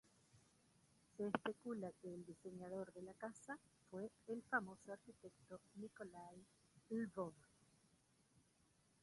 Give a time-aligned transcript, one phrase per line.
[1.15, 3.59] Se especula que el diseñador de la casa
[3.91, 6.43] fue el famoso arquitecto Nikolai
[6.89, 7.35] Lvov.